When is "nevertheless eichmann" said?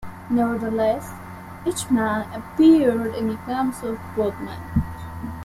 0.31-2.25